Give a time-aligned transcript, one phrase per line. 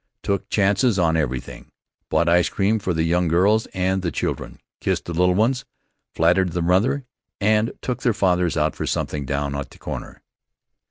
[0.23, 1.69] Took chances on everything,
[2.09, 4.59] bought ice cream for the young girls and the children.
[4.79, 5.63] Kissed the little ones,
[6.15, 7.05] flattered their mother:
[7.39, 10.23] and took their fathers out for something down at the comer.